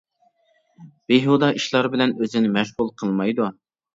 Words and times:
بىھۇدە 1.11 1.49
ئىشلار 1.59 1.89
بىلەن 1.95 2.15
ئۆزىنى 2.21 2.51
مەشغۇل 2.57 2.89
قىلمايدۇ. 3.03 3.51